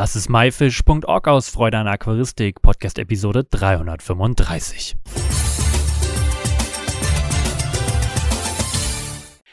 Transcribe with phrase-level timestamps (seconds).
[0.00, 4.96] Das ist myfish.org aus Freude an Aquaristik, Podcast Episode 335.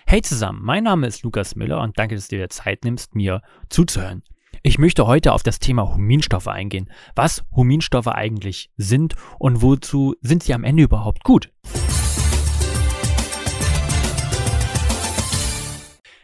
[0.05, 3.41] Hey zusammen, mein Name ist Lukas Müller und danke, dass du dir Zeit nimmst, mir
[3.67, 4.23] zuzuhören.
[4.63, 10.43] Ich möchte heute auf das Thema Huminstoffe eingehen, was Huminstoffe eigentlich sind und wozu sind
[10.43, 11.51] sie am Ende überhaupt gut.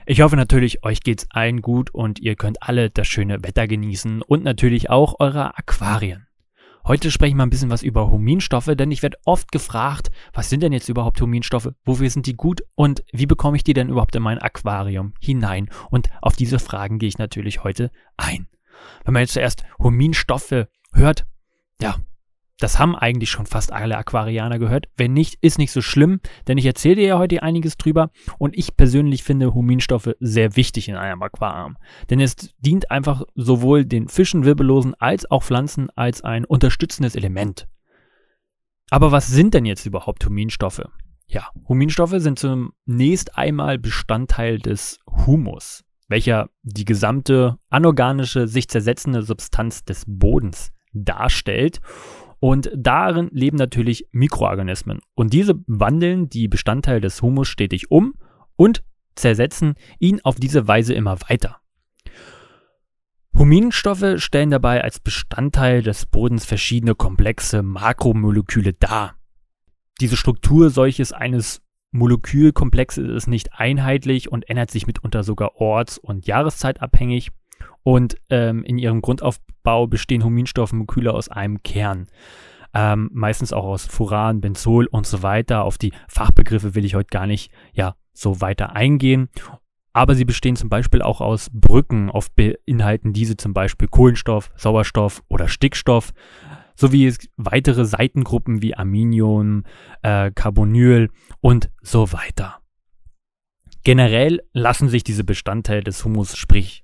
[0.05, 4.21] Ich hoffe natürlich, euch geht's allen gut und ihr könnt alle das schöne Wetter genießen
[4.21, 6.27] und natürlich auch eure Aquarien.
[6.85, 10.61] Heute sprechen wir ein bisschen was über Huminstoffe, denn ich werde oft gefragt, was sind
[10.61, 11.70] denn jetzt überhaupt Huminstoffe?
[11.85, 12.63] Wofür sind die gut?
[12.75, 15.70] Und wie bekomme ich die denn überhaupt in mein Aquarium hinein?
[15.89, 18.47] Und auf diese Fragen gehe ich natürlich heute ein.
[19.05, 21.25] Wenn man jetzt zuerst Huminstoffe hört,
[21.81, 21.95] ja,
[22.63, 24.88] das haben eigentlich schon fast alle Aquarianer gehört.
[24.95, 28.58] Wenn nicht, ist nicht so schlimm, denn ich erzähle dir ja heute einiges drüber und
[28.58, 31.77] ich persönlich finde Huminstoffe sehr wichtig in einem Aquarium.
[32.09, 37.67] Denn es dient einfach sowohl den Fischen, Wirbellosen als auch Pflanzen als ein unterstützendes Element.
[38.89, 40.84] Aber was sind denn jetzt überhaupt Huminstoffe?
[41.28, 49.84] Ja, Huminstoffe sind zunächst einmal Bestandteil des Humus, welcher die gesamte anorganische, sich zersetzende Substanz
[49.84, 51.81] des Bodens darstellt
[52.44, 54.99] und darin leben natürlich Mikroorganismen.
[55.16, 58.16] Und diese wandeln die Bestandteile des Humus stetig um
[58.58, 58.83] und
[59.16, 61.61] zersetzen ihn auf diese Weise immer weiter.
[63.33, 69.16] Huminstoffe stellen dabei als Bestandteil des Bodens verschiedene komplexe Makromoleküle dar.
[70.02, 76.28] Diese Struktur solches eines Molekülkomplexes ist nicht einheitlich und ändert sich mitunter sogar orts- und
[76.28, 77.30] jahreszeitabhängig
[77.83, 82.08] und ähm, in ihrem Grundaufbau bestehen Huminstoffmoleküle aus einem Kern.
[82.73, 85.64] Ähm, meistens auch aus Furan, Benzol und so weiter.
[85.64, 89.30] Auf die Fachbegriffe will ich heute gar nicht ja, so weiter eingehen.
[89.91, 92.09] Aber sie bestehen zum Beispiel auch aus Brücken.
[92.09, 96.14] Oft beinhalten diese zum Beispiel Kohlenstoff, Sauerstoff oder Stickstoff
[96.75, 99.64] sowie weitere Seitengruppen wie Aminium,
[100.02, 102.59] äh, Carbonyl und so weiter.
[103.84, 106.82] Generell lassen sich diese Bestandteile des Humus, sprich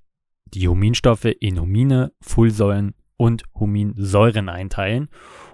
[0.53, 5.09] die Huminstoffe in Humine, Fullsäuren und Huminsäuren einteilen.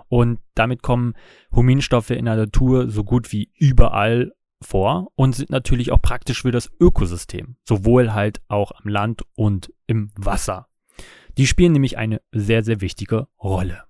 [0.08, 1.14] Und damit kommen
[1.54, 6.52] Huminstoffe in der Natur so gut wie überall vor und sind natürlich auch praktisch für
[6.52, 10.68] das Ökosystem, sowohl halt auch am Land und im Wasser.
[11.38, 13.84] Die spielen nämlich eine sehr, sehr wichtige Rolle.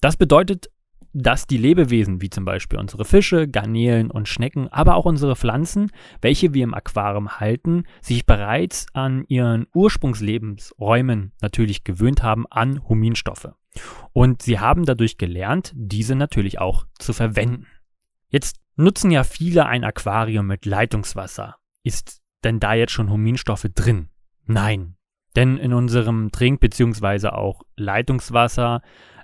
[0.00, 0.70] Das bedeutet
[1.12, 5.90] dass die Lebewesen, wie zum Beispiel unsere Fische, Garnelen und Schnecken, aber auch unsere Pflanzen,
[6.20, 13.48] welche wir im Aquarium halten, sich bereits an ihren Ursprungslebensräumen natürlich gewöhnt haben an Huminstoffe.
[14.12, 17.66] Und sie haben dadurch gelernt, diese natürlich auch zu verwenden.
[18.28, 21.56] Jetzt nutzen ja viele ein Aquarium mit Leitungswasser.
[21.82, 24.08] Ist denn da jetzt schon Huminstoffe drin?
[24.46, 24.96] Nein.
[25.36, 27.28] Denn in unserem Trink- bzw.
[27.28, 28.82] auch Leitungswasser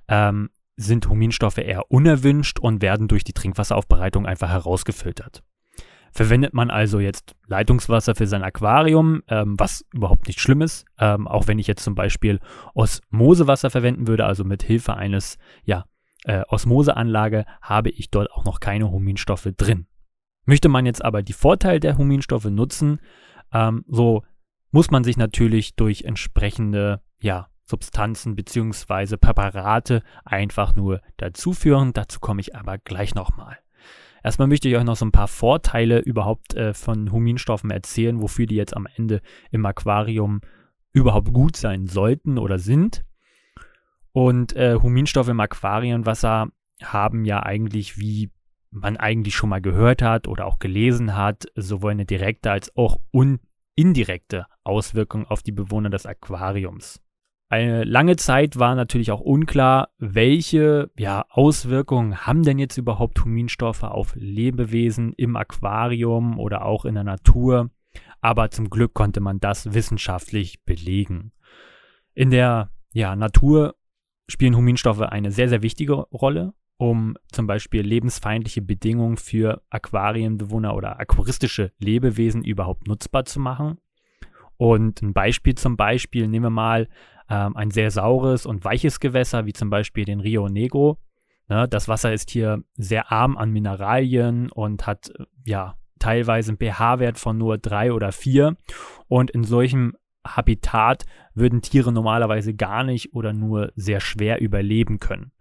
[0.09, 5.43] ähm, sind Huminstoffe eher unerwünscht und werden durch die Trinkwasseraufbereitung einfach herausgefiltert.
[6.13, 11.29] Verwendet man also jetzt Leitungswasser für sein Aquarium, ähm, was überhaupt nicht schlimm ist, ähm,
[11.29, 12.41] auch wenn ich jetzt zum Beispiel
[12.75, 15.85] Osmosewasser verwenden würde, also mit Hilfe eines ja,
[16.25, 19.87] äh, Osmoseanlage, habe ich dort auch noch keine Huminstoffe drin.
[20.47, 23.01] Möchte man jetzt aber die Vorteile der Huminstoffe nutzen,
[23.53, 24.23] ähm, so
[24.71, 29.17] muss man sich natürlich durch entsprechende ja, Substanzen bzw.
[29.17, 31.93] Präparate einfach nur dazuführen.
[31.93, 33.59] Dazu komme ich aber gleich nochmal.
[34.23, 38.47] Erstmal möchte ich euch noch so ein paar Vorteile überhaupt äh, von Huminstoffen erzählen, wofür
[38.47, 40.41] die jetzt am Ende im Aquarium
[40.93, 43.05] überhaupt gut sein sollten oder sind.
[44.13, 46.49] Und äh, Huminstoffe im Aquarienwasser
[46.83, 48.31] haben ja eigentlich, wie
[48.71, 52.99] man eigentlich schon mal gehört hat oder auch gelesen hat, sowohl eine direkte als auch
[53.75, 57.01] indirekte Auswirkung auf die Bewohner des Aquariums.
[57.49, 63.85] Eine lange Zeit war natürlich auch unklar, welche ja, Auswirkungen haben denn jetzt überhaupt Huminstoffe
[63.85, 67.71] auf Lebewesen im Aquarium oder auch in der Natur.
[68.21, 71.33] Aber zum Glück konnte man das wissenschaftlich belegen.
[72.15, 73.77] In der ja, Natur
[74.29, 80.99] spielen Huminstoffe eine sehr, sehr wichtige Rolle, um zum Beispiel lebensfeindliche Bedingungen für Aquarienbewohner oder
[80.99, 83.79] aquaristische Lebewesen überhaupt nutzbar zu machen.
[84.57, 86.89] Und ein Beispiel zum Beispiel, nehmen wir mal
[87.29, 90.99] ähm, ein sehr saures und weiches Gewässer, wie zum Beispiel den Rio Negro.
[91.49, 96.59] Ne, das Wasser ist hier sehr arm an Mineralien und hat äh, ja teilweise einen
[96.59, 98.57] pH-Wert von nur drei oder vier.
[99.09, 101.05] Und in solchem Habitat
[101.35, 105.33] würden Tiere normalerweise gar nicht oder nur sehr schwer überleben können.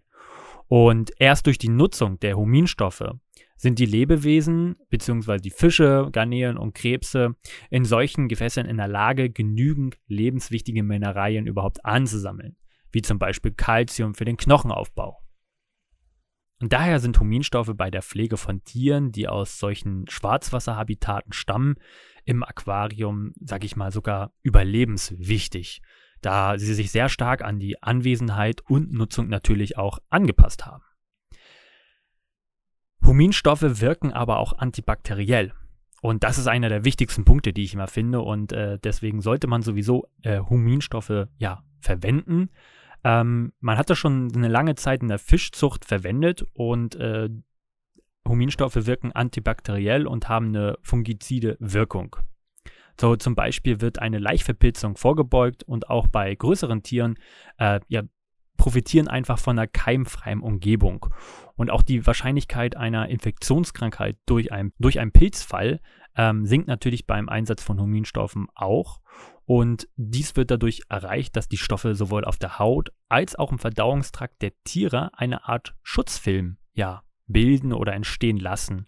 [0.68, 3.04] Und erst durch die Nutzung der Huminstoffe
[3.56, 5.38] sind die Lebewesen bzw.
[5.38, 7.36] die Fische, Garnelen und Krebse
[7.70, 12.58] in solchen Gewässern in der Lage, genügend lebenswichtige Mineralien überhaupt anzusammeln,
[12.92, 15.22] wie zum Beispiel Kalzium für den Knochenaufbau.
[16.62, 21.76] Und daher sind Huminstoffe bei der Pflege von Tieren, die aus solchen Schwarzwasserhabitaten stammen,
[22.24, 25.82] im Aquarium, sag ich mal, sogar überlebenswichtig,
[26.22, 30.84] da sie sich sehr stark an die Anwesenheit und Nutzung natürlich auch angepasst haben.
[33.06, 35.54] Huminstoffe wirken aber auch antibakteriell.
[36.02, 38.22] Und das ist einer der wichtigsten Punkte, die ich immer finde.
[38.22, 42.50] Und äh, deswegen sollte man sowieso äh, Huminstoffe ja verwenden.
[43.04, 47.30] Ähm, man hat das schon eine lange Zeit in der Fischzucht verwendet und äh,
[48.28, 52.16] Huminstoffe wirken antibakteriell und haben eine fungizide Wirkung.
[53.00, 57.20] So zum Beispiel wird eine Leichverpilzung vorgebeugt und auch bei größeren Tieren
[57.58, 58.04] äh, ja,
[58.58, 61.08] profitieren einfach von einer keimfreien Umgebung.
[61.56, 65.80] Und auch die Wahrscheinlichkeit einer Infektionskrankheit durch, ein, durch einen Pilzfall
[66.18, 69.00] ähm, sinkt natürlich beim Einsatz von Huminstoffen auch.
[69.46, 73.60] Und dies wird dadurch erreicht, dass die Stoffe sowohl auf der Haut als auch im
[73.60, 78.88] Verdauungstrakt der Tiere eine Art Schutzfilm ja, bilden oder entstehen lassen.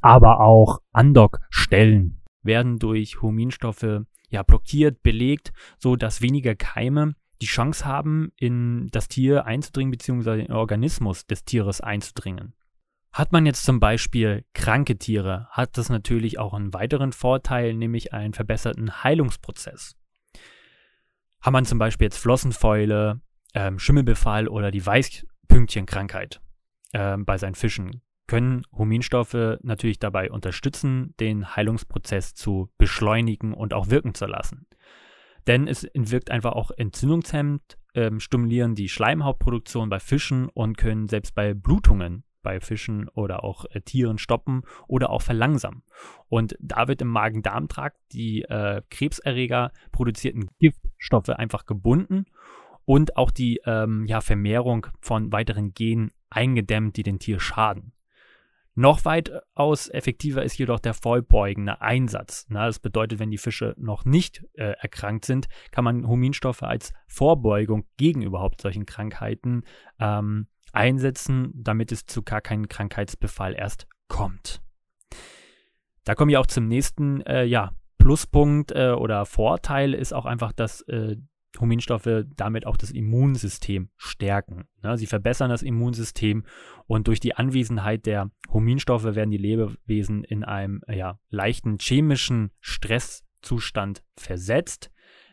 [0.00, 7.84] Aber auch Andockstellen werden durch Huminstoffe ja, blockiert, belegt, so dass weniger Keime die Chance
[7.84, 12.54] haben, in das Tier einzudringen, beziehungsweise in den Organismus des Tieres einzudringen.
[13.12, 18.12] Hat man jetzt zum Beispiel kranke Tiere, hat das natürlich auch einen weiteren Vorteil, nämlich
[18.12, 19.96] einen verbesserten Heilungsprozess.
[21.40, 23.20] Hat man zum Beispiel jetzt Flossenfäule,
[23.54, 26.40] ähm, Schimmelbefall oder die Weißpünktchenkrankheit
[26.92, 33.88] ähm, bei seinen Fischen, können Huminstoffe natürlich dabei unterstützen, den Heilungsprozess zu beschleunigen und auch
[33.88, 34.66] wirken zu lassen
[35.48, 41.34] denn es wirkt einfach auch entzündungshemmend, ähm, stimulieren die Schleimhautproduktion bei Fischen und können selbst
[41.34, 45.82] bei Blutungen bei Fischen oder auch äh, Tieren stoppen oder auch verlangsamen.
[46.28, 52.26] Und da wird im Magen-Darm-Trakt die äh, Krebserreger produzierten Giftstoffe einfach gebunden
[52.84, 57.92] und auch die ähm, ja, Vermehrung von weiteren Genen eingedämmt, die dem Tier schaden.
[58.78, 62.46] Noch weitaus effektiver ist jedoch der vollbeugende Einsatz.
[62.48, 66.92] Na, das bedeutet, wenn die Fische noch nicht äh, erkrankt sind, kann man Huminstoffe als
[67.08, 69.64] Vorbeugung gegen überhaupt solchen Krankheiten
[69.98, 74.62] ähm, einsetzen, damit es zu gar keinem Krankheitsbefall erst kommt.
[76.04, 80.52] Da komme ich auch zum nächsten äh, ja, Pluspunkt äh, oder Vorteil ist auch einfach,
[80.52, 81.16] dass äh,
[81.58, 84.68] Huminstoffe damit auch das Immunsystem stärken.
[84.82, 84.96] Ne?
[84.96, 86.44] Sie verbessern das Immunsystem
[86.86, 94.02] und durch die Anwesenheit der Huminstoffe werden die Lebewesen in einem ja, leichten chemischen Stresszustand
[94.16, 94.90] versetzt.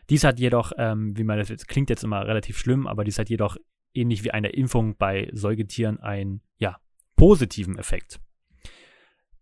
[0.08, 3.18] Dies hat jedoch, ähm, wie man das jetzt klingt jetzt immer relativ schlimm, aber dies
[3.18, 3.56] hat jedoch
[3.92, 6.76] ähnlich wie eine Impfung bei Säugetieren einen ja,
[7.16, 8.20] positiven Effekt.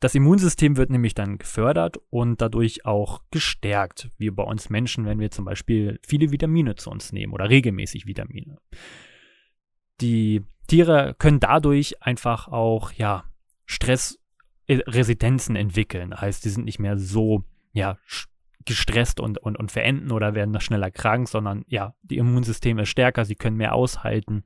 [0.04, 5.18] Das Immunsystem wird nämlich dann gefördert und dadurch auch gestärkt, wie bei uns Menschen, wenn
[5.18, 8.58] wir zum Beispiel viele Vitamine zu uns nehmen oder regelmäßig Vitamine.
[10.02, 13.24] Die Tiere können dadurch einfach auch ja,
[13.64, 16.14] Stressresistenzen entwickeln.
[16.20, 17.96] Heißt, die sind nicht mehr so ja,
[18.66, 23.24] gestresst und, und, und verenden oder werden schneller krank, sondern ja, die Immunsystem ist stärker,
[23.24, 24.44] sie können mehr aushalten.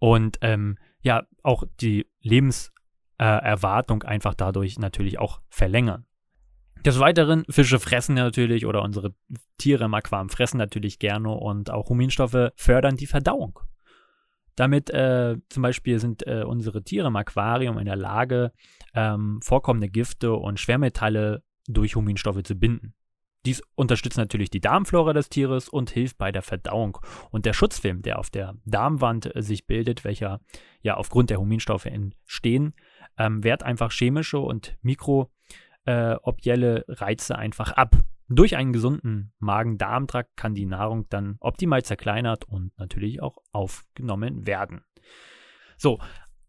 [0.00, 2.72] Und ähm, ja, auch die Lebens-
[3.18, 6.06] äh, Erwartung einfach dadurch natürlich auch verlängern.
[6.84, 9.14] Des Weiteren, Fische fressen natürlich oder unsere
[9.58, 13.58] Tiere im Aquarium fressen natürlich gerne und auch Huminstoffe fördern die Verdauung.
[14.54, 18.52] Damit äh, zum Beispiel sind äh, unsere Tiere im Aquarium in der Lage,
[18.94, 22.94] ähm, vorkommende Gifte und Schwermetalle durch Huminstoffe zu binden.
[23.46, 26.98] Dies unterstützt natürlich die Darmflora des Tieres und hilft bei der Verdauung.
[27.30, 30.40] Und der Schutzfilm, der auf der Darmwand äh, sich bildet, welcher
[30.82, 32.74] ja aufgrund der Huminstoffe entstehen,
[33.16, 35.28] ähm, wehrt einfach chemische und mikrobielle
[35.86, 37.96] äh, Reize einfach ab.
[38.28, 44.84] Durch einen gesunden Magen-Darm-Trakt kann die Nahrung dann optimal zerkleinert und natürlich auch aufgenommen werden.
[45.78, 46.00] So,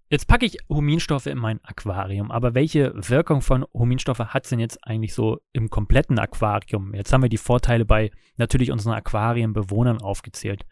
[0.10, 4.60] jetzt packe ich Huminstoffe in mein Aquarium, aber welche Wirkung von Huminstoffe hat es denn
[4.60, 6.94] jetzt eigentlich so im kompletten Aquarium?
[6.94, 10.66] Jetzt haben wir die Vorteile bei natürlich unseren Aquarienbewohnern aufgezählt.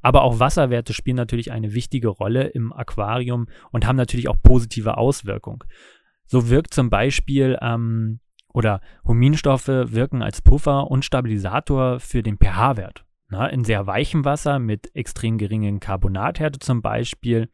[0.00, 4.96] Aber auch Wasserwerte spielen natürlich eine wichtige Rolle im Aquarium und haben natürlich auch positive
[4.96, 5.60] Auswirkungen.
[6.26, 8.20] So wirkt zum Beispiel ähm,
[8.52, 13.04] oder Huminstoffe wirken als Puffer und Stabilisator für den pH-Wert.
[13.50, 17.48] in sehr weichem Wasser mit extrem geringen Carbonathärte zum Beispiel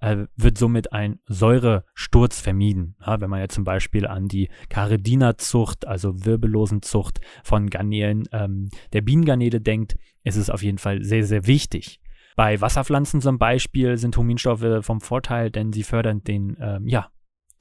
[0.00, 2.96] äh, wird somit ein Säuresturz vermieden.
[3.04, 9.02] Ja, wenn man jetzt zum Beispiel an die Caridina-Zucht, also Wirbellosenzucht von Garnelen ähm, der
[9.02, 12.00] Bienengarnele denkt, ist es auf jeden Fall sehr, sehr wichtig.
[12.36, 17.10] Bei Wasserpflanzen zum Beispiel sind Huminstoffe vom Vorteil, denn sie fördern den ähm, ja,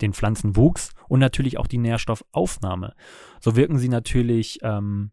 [0.01, 2.94] den Pflanzenwuchs und natürlich auch die Nährstoffaufnahme.
[3.39, 5.12] So wirken sie natürlich ähm,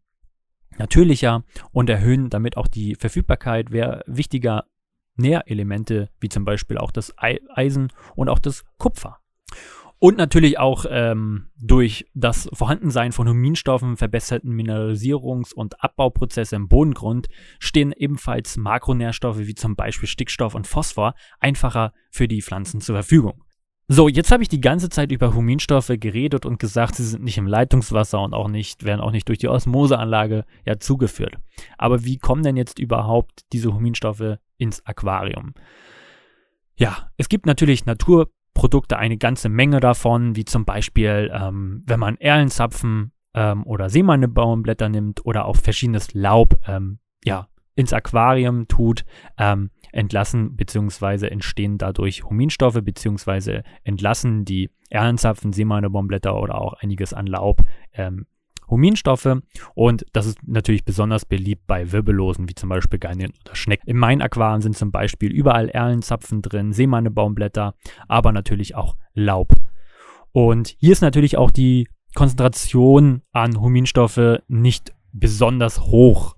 [0.78, 4.64] natürlicher und erhöhen damit auch die Verfügbarkeit wichtiger
[5.16, 9.18] Nährelemente, wie zum Beispiel auch das Eisen und auch das Kupfer.
[9.98, 17.28] Und natürlich auch ähm, durch das Vorhandensein von Huminstoffen, verbesserten Mineralisierungs- und Abbauprozesse im Bodengrund
[17.60, 23.44] stehen ebenfalls Makronährstoffe wie zum Beispiel Stickstoff und Phosphor einfacher für die Pflanzen zur Verfügung.
[23.94, 27.36] So, jetzt habe ich die ganze Zeit über Huminstoffe geredet und gesagt, sie sind nicht
[27.36, 31.36] im Leitungswasser und auch nicht, werden auch nicht durch die Osmoseanlage ja zugeführt.
[31.76, 35.52] Aber wie kommen denn jetzt überhaupt diese Huminstoffe ins Aquarium?
[36.74, 42.00] Ja, es gibt natürlich Natur Produkte eine ganze Menge davon, wie zum Beispiel, ähm, wenn
[42.00, 49.04] man Erlenzapfen ähm, oder Seemannebaum-Blätter nimmt oder auch verschiedenes Laub ähm, ja, ins Aquarium tut,
[49.36, 51.28] ähm, entlassen bzw.
[51.28, 53.62] entstehen dadurch Huminstoffe bzw.
[53.84, 57.62] entlassen die Erlenzapfen, Seemannebaumblätter oder auch einiges an Laub
[57.94, 58.26] ähm,
[58.68, 59.36] Huminstoffe
[59.74, 63.88] und das ist natürlich besonders beliebt bei Wirbellosen, wie zum Beispiel Garnelen oder Schnecken.
[63.88, 67.74] In meinen Aquaren sind zum Beispiel überall Erlenzapfen drin, Seemannebaumblätter,
[68.08, 69.52] aber natürlich auch Laub.
[70.32, 76.36] Und hier ist natürlich auch die Konzentration an Huminstoffe nicht besonders hoch.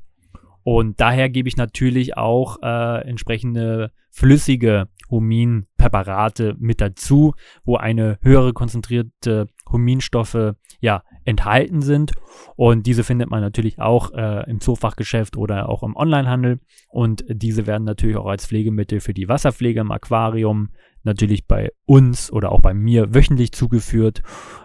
[0.64, 8.52] Und daher gebe ich natürlich auch äh, entsprechende flüssige Huminpräparate mit dazu, wo eine höhere
[8.52, 12.12] konzentrierte Huminstoffe ja enthalten sind.
[12.56, 16.61] Und diese findet man natürlich auch äh, im Zoofachgeschäft oder auch im Onlinehandel.
[16.88, 20.71] Und diese werden natürlich auch als Pflegemittel für die Wasserpflege im Aquarium
[21.04, 24.23] natürlich bei uns oder auch bei mir wöchentlich zugeführt.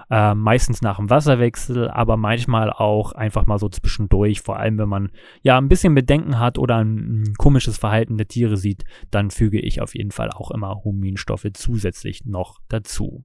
[0.09, 4.41] Äh, meistens nach dem Wasserwechsel, aber manchmal auch einfach mal so zwischendurch.
[4.41, 5.11] Vor allem, wenn man
[5.43, 9.59] ja ein bisschen Bedenken hat oder ein, ein komisches Verhalten der Tiere sieht, dann füge
[9.59, 13.23] ich auf jeden Fall auch immer Huminstoffe zusätzlich noch dazu.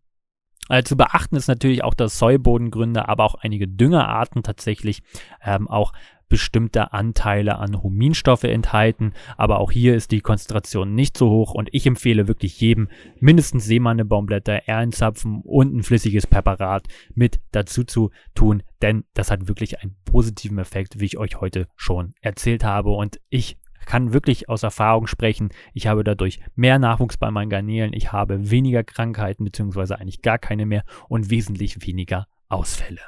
[0.69, 5.03] Äh, zu beachten ist natürlich auch, dass Säubodengründe, aber auch einige Düngerarten tatsächlich
[5.43, 5.93] ähm, auch
[6.35, 9.13] bestimmte Anteile an Huminstoffe enthalten.
[9.37, 12.89] Aber auch hier ist die Konzentration nicht so hoch und ich empfehle wirklich jedem
[13.21, 19.81] mindestens Seemannebaumblätter, Erlenzapfen und ein flüssiges Präparat mit dazu zu tun, denn das hat wirklich
[19.81, 22.91] einen positiven Effekt, wie ich euch heute schon erzählt habe.
[22.91, 25.51] Und ich kann wirklich aus Erfahrung sprechen.
[25.73, 27.93] Ich habe dadurch mehr Nachwuchs bei meinen Garnelen.
[27.93, 33.03] Ich habe weniger Krankheiten, beziehungsweise eigentlich gar keine mehr und wesentlich weniger Ausfälle.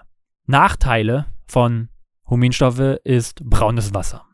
[0.47, 1.89] Nachteile von
[2.29, 4.25] Huminstoffe ist braunes Wasser.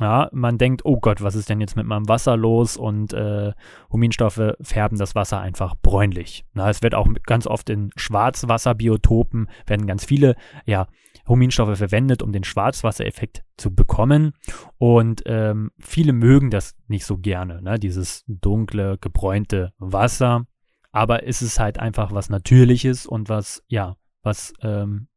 [0.00, 2.78] Ja, man denkt, oh Gott, was ist denn jetzt mit meinem Wasser los?
[2.78, 3.52] Und äh,
[3.92, 6.46] Huminstoffe färben das Wasser einfach bräunlich.
[6.54, 10.86] Na, es wird auch ganz oft in Schwarzwasserbiotopen werden ganz viele ja,
[11.28, 14.32] Huminstoffe verwendet, um den Schwarzwassereffekt zu bekommen.
[14.78, 17.78] Und ähm, viele mögen das nicht so gerne, ne?
[17.78, 20.46] dieses dunkle, gebräunte Wasser.
[20.92, 25.08] Aber es ist halt einfach was Natürliches und was, ja, was ähm,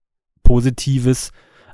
[0.44, 1.32] Positives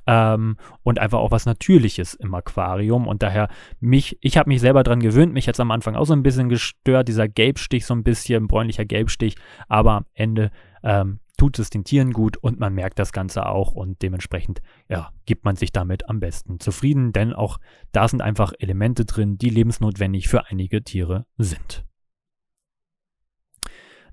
[0.10, 3.08] ähm, und einfach auch was Natürliches im Aquarium.
[3.08, 3.48] Und daher
[3.80, 6.50] mich, ich habe mich selber dran gewöhnt, mich jetzt am Anfang auch so ein bisschen
[6.50, 9.36] gestört, dieser Gelbstich, so ein bisschen bräunlicher Gelbstich,
[9.68, 10.50] aber am Ende
[10.82, 15.12] ähm, tut es den Tieren gut und man merkt das Ganze auch und dementsprechend ja,
[15.28, 17.60] gibt man sich damit am besten zufrieden, denn auch
[17.92, 21.86] da sind einfach Elemente drin, die lebensnotwendig für einige Tiere sind.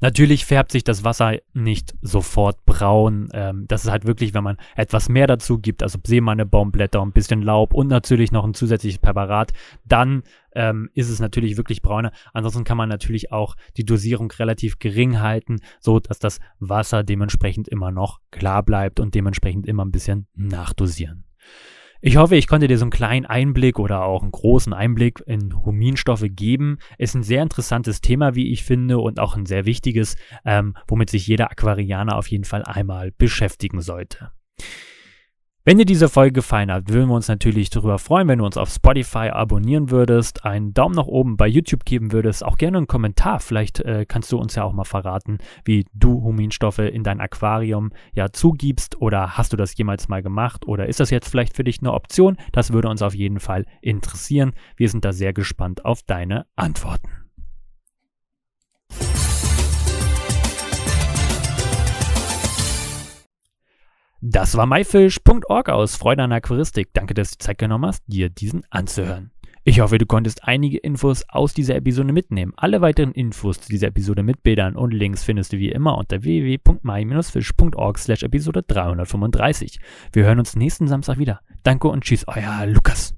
[0.00, 3.28] Natürlich färbt sich das Wasser nicht sofort braun.
[3.32, 7.42] Ähm, das ist halt wirklich, wenn man etwas mehr dazu gibt, also Seemannebaumblätter, ein bisschen
[7.42, 9.52] Laub und natürlich noch ein zusätzliches Präparat,
[9.84, 10.22] dann
[10.54, 12.12] ähm, ist es natürlich wirklich brauner.
[12.32, 17.68] Ansonsten kann man natürlich auch die Dosierung relativ gering halten, so dass das Wasser dementsprechend
[17.68, 21.24] immer noch klar bleibt und dementsprechend immer ein bisschen nachdosieren.
[22.02, 25.64] Ich hoffe, ich konnte dir so einen kleinen Einblick oder auch einen großen Einblick in
[25.64, 26.78] Huminstoffe geben.
[26.98, 31.08] Ist ein sehr interessantes Thema, wie ich finde, und auch ein sehr wichtiges, ähm, womit
[31.08, 34.30] sich jeder Aquarianer auf jeden Fall einmal beschäftigen sollte.
[35.68, 38.56] Wenn dir diese Folge gefallen hat, würden wir uns natürlich darüber freuen, wenn du uns
[38.56, 42.86] auf Spotify abonnieren würdest, einen Daumen nach oben bei YouTube geben würdest, auch gerne einen
[42.86, 43.40] Kommentar.
[43.40, 47.90] Vielleicht äh, kannst du uns ja auch mal verraten, wie du Huminstoffe in dein Aquarium
[48.14, 51.64] ja zugibst oder hast du das jemals mal gemacht oder ist das jetzt vielleicht für
[51.64, 52.36] dich eine Option?
[52.52, 54.52] Das würde uns auf jeden Fall interessieren.
[54.76, 57.25] Wir sind da sehr gespannt auf deine Antworten.
[64.28, 66.88] Das war myfish.org aus Freude an Aquaristik.
[66.92, 69.30] Danke, dass du die Zeit genommen hast, dir diesen anzuhören.
[69.62, 72.52] Ich hoffe, du konntest einige Infos aus dieser Episode mitnehmen.
[72.56, 76.24] Alle weiteren Infos zu dieser Episode mit Bildern und Links findest du wie immer unter
[76.24, 79.78] www.my-fish.org slash Episode 335.
[80.12, 81.40] Wir hören uns nächsten Samstag wieder.
[81.62, 83.15] Danke und tschüss, euer Lukas.